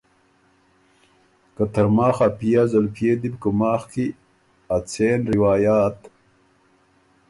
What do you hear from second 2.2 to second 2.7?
ا پئے ا